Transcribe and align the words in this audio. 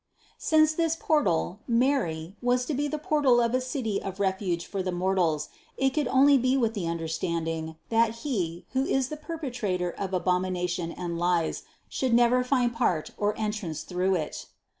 Since 0.39 0.73
this 0.73 0.95
portal, 0.99 1.59
Mary, 1.67 2.35
was 2.41 2.65
to 2.65 2.73
be 2.73 2.87
the 2.87 2.97
portal 2.97 3.39
of 3.39 3.53
a 3.53 3.61
city 3.61 4.01
of 4.01 4.19
refuge 4.19 4.65
for 4.65 4.81
the 4.81 4.91
mortals, 4.91 5.49
it 5.77 5.91
could 5.91 6.07
only 6.07 6.39
be 6.39 6.57
with 6.57 6.73
the 6.73 6.87
understanding, 6.87 7.75
that 7.89 8.15
he, 8.25 8.65
who 8.71 8.83
is 8.83 9.09
the 9.09 9.15
perpetrator 9.17 9.91
of 9.91 10.09
abom 10.09 10.49
ination 10.51 10.91
and 10.97 11.19
lies, 11.19 11.65
should 11.87 12.15
never 12.15 12.43
find 12.43 12.73
part 12.73 13.11
or 13.15 13.37
entrance 13.37 13.83
through 13.83 14.15
it. 14.15 14.47